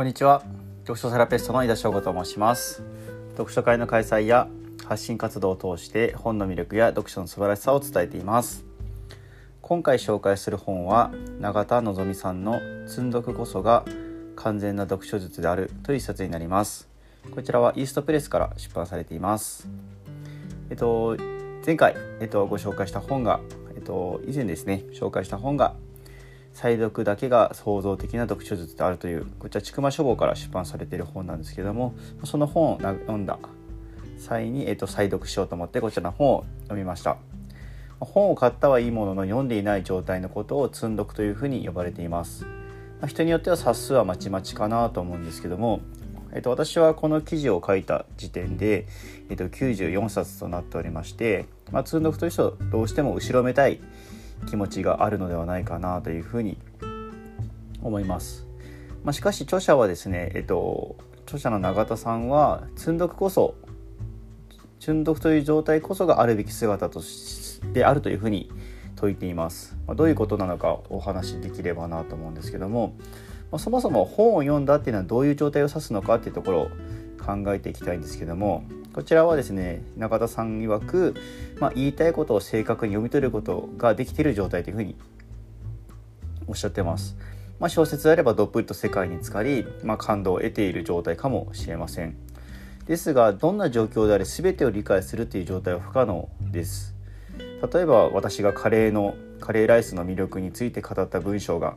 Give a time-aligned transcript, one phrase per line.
[0.00, 0.42] こんにちは。
[0.84, 2.82] 読書セラピストの井田翔吾と申します。
[3.32, 4.48] 読書会の開催や
[4.86, 8.64] 発信活動を通して本の魅力や読書の素晴らしさを伝えています。
[9.60, 13.84] 今回紹介する本は永田望さんの積んどくこそが
[14.36, 16.88] 完全な読書術であるという一冊になります。
[17.34, 19.68] こちらはイーストプレスから出版されています。
[20.70, 21.18] えっと
[21.66, 23.40] 前回、えっと、ご紹介した本が、
[23.76, 25.74] えっと、以前ですね紹介した本が
[26.60, 33.38] 再読だけが創造的な読書術であるというこちら千曲書房から出版されている本なんですけどもその本を読んだ
[34.18, 37.16] 際に、えっと、再読しようと思ってこちらの本を読みました。
[37.98, 42.46] 本を買ったはいいものの読んでいない状態のことを積んどくというふうに呼ばれています。
[43.06, 45.80] 人によっては冊数はまちまちかなと思うんですけども、
[46.32, 48.86] えっと、私はこの記事を書いた時点で、
[49.30, 53.80] えっと、94冊となっておりまして、まあ、積んどくという人どうしても後ろめたい
[54.46, 56.58] 気持ちがあるのではないかなというふうに
[57.82, 58.46] 思います。
[59.04, 63.54] まあ、しかし著者はですね、えっと、著者の永田さんは積んどくこそ
[64.78, 67.02] 積んどくという状態こそがあるべき姿と
[67.72, 68.50] であるというふうに
[68.96, 69.76] 説いています。
[69.86, 72.94] まあ、どういうことなのかお話しできればなと思うんですけども、
[73.50, 76.70] まあ、そもそも本を読んだっていうのはどういう状態を指すのかっていうところを
[77.24, 81.14] 考えていきたいんですけどもこちらはですね中田さん曰く、
[81.60, 84.96] まあ、言いたいことを正確に読み取ることができている状態というふうに
[86.48, 87.16] おっしゃってます。
[87.60, 92.16] まあ、小説であればどっぷりと世界に浸かり、まあ、感動を得ている状態かもしれません。
[92.86, 96.96] ですがどんな状況であれ全てを理解するという状態は不可能です。
[97.72, 101.76] 例えば私がカレーのカレーライスの魅力について語った文章が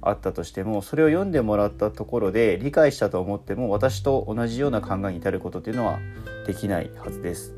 [0.00, 5.98] あったとしてもそれを読んでもらったところで理解したと思っても私と同じような考えに至ることというのは
[6.46, 7.54] できないはずです。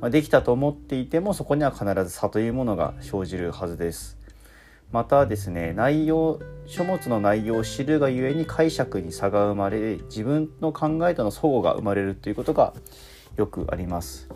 [0.00, 4.18] まあ、できたと思っていてもそこには必ず差というものが生じるはずです。
[4.92, 12.74] またですね内容書物の内容を知るがゆえに解釈に差が生まれ自分の考えとの相互が生まれるということが
[13.36, 14.28] よくあります。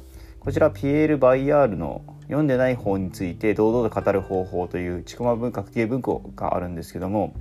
[0.42, 7.32] こちらピエール・バイヤールの読んでない本について堂々と語る方法というちくま文学系文庫があるんですけども、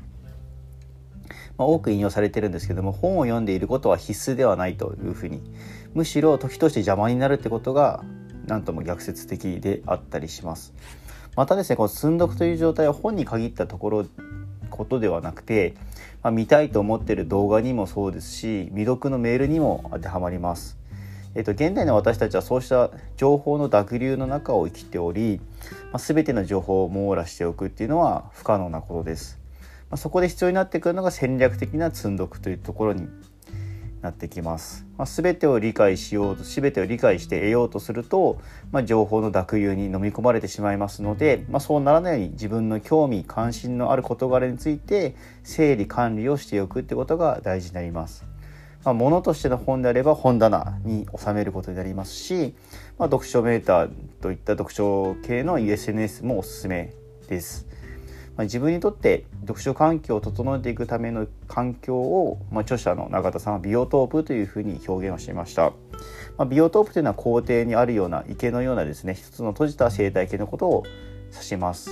[1.58, 5.42] まあ、多く引用されてるんですけども本を読んでいることは必須ではないというふうに
[5.96, 8.04] むしろ時として邪魔になるってことが
[8.46, 10.76] 何とも逆説的であったりします。
[11.36, 14.06] またですねこの積んどくという状態は本に限ったところ
[14.70, 15.74] ことではなくて、
[16.22, 20.81] まあ、見たいと思ってる動画にもそうですし未読のメールにも当てはまります。
[21.34, 25.40] えっと、現代の私たちはそうした情報の濁流の中を生きており、
[25.92, 29.40] まあ、全ての情報を網羅しておくっていうのは不可能なことです。
[29.90, 33.08] まあ、そこで必要になってくるのが戦略的な積んどくというところに
[34.02, 34.86] なってきます。
[34.98, 48.31] まあ、全てを理解しようと全てを理解して得ようとすると、まあ、情報の濁流に飲み込まれてしまいますので、まあ、そうならないように自分の興味関心のある事柄について整理管理をしておくってことが大事になります。
[48.84, 52.56] まあ、物としての本であれば本棚に収めることになりますし、
[52.98, 53.90] まあ、読書メーター
[54.22, 56.94] といった読書系の SNS もおすすめ
[57.28, 57.68] です。
[58.36, 65.74] まあ、自分にとって読書環境を整えていくための環境を、まあ、著者の永田さんはビオトープというふうに表現をしていました。
[66.38, 70.84] まあ、ビオトープというのは校庭にあるような池のようなですね一つの閉じた生態系のことを
[71.32, 71.92] 指します。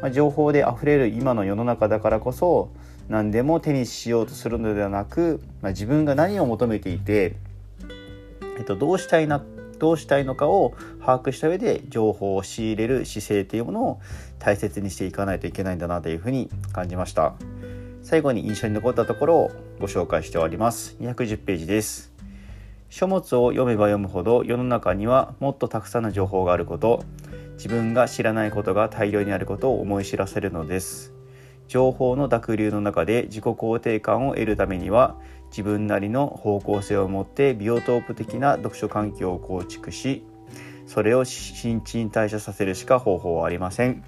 [0.00, 2.70] まあ、情報であふれる今の世の中だからこそ
[3.10, 7.34] 何でも手にしようとするのではなく、まあ、自分が何を求めていて、
[8.56, 9.42] えっと、どうしたいな
[9.80, 14.00] どうしたいのかを把握した上で情報を仕入れる姿勢というものを
[14.38, 17.34] 大切にしていかないといけないんだなというふうに感じました。
[18.02, 19.50] 最後に印象に残ったところを
[19.80, 20.96] ご紹介しております。
[21.00, 22.12] 210ページです。
[22.90, 27.02] 書物を読めば読むほど世の中にはもっとたくさんの情報があること。
[27.54, 31.19] 自分が知らないことが大量にあることを思い知らせるのです。
[31.70, 35.16] 情報の濁流の中で自己肯定感を得るためには
[35.50, 40.24] 自分なりの方向性を持ってビオトープ的な読書環境を構築し
[40.86, 44.02] それを新陳代謝させるしか方法はありません。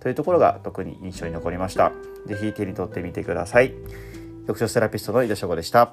[0.00, 1.92] というところが特に印象に残りました。
[2.26, 3.74] 是非手に取ってみてください。
[4.46, 5.92] 読書セラピストの井田翔吾でした。